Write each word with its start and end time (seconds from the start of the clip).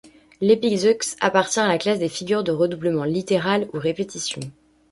L'épizeuxe 0.41 1.15
appartient 1.19 1.59
à 1.59 1.67
la 1.67 1.77
classe 1.77 1.99
des 1.99 2.09
figures 2.09 2.43
de 2.43 2.51
redoublement 2.51 3.03
littéral 3.03 3.67
ou 3.71 3.77
répétition. 3.77 4.39